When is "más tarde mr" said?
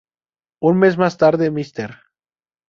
0.97-1.91